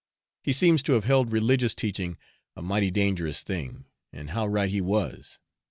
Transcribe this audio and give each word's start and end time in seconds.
He 0.41 0.51
seems 0.51 0.81
to 0.81 0.93
have 0.93 1.03
held 1.05 1.31
religious 1.31 1.75
teaching 1.75 2.17
a 2.55 2.63
mighty 2.63 2.89
dangerous 2.89 3.43
thing 3.43 3.85
and 4.11 4.31
how 4.31 4.47
right 4.47 4.71
he 4.71 4.81
was! 4.81 5.37